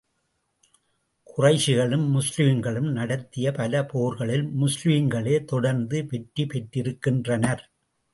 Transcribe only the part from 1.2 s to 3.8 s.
குறைஷிகளும் முஸ்லிம்களும் நடத்திய பல